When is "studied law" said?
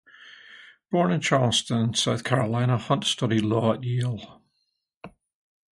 3.03-3.73